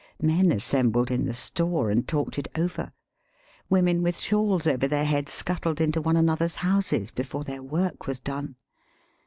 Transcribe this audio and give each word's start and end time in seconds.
[Men 0.19 0.51
assembled 0.51 1.11
in 1.11 1.27
the 1.27 1.33
store 1.35 1.91
and 1.91 2.07
talked 2.07 2.39
it 2.39 2.47
over, 2.57 2.91
women 3.69 4.01
with 4.01 4.17
shawls 4.17 4.65
over 4.65 4.87
their 4.87 5.05
heads 5.05 5.31
scuttled 5.31 5.79
into 5.79 6.01
one 6.01 6.17
another's 6.17 6.55
houses 6.65 7.11
before 7.11 7.43
their 7.43 7.61
work 7.61 8.07
was 8.07 8.19
done. 8.19 8.55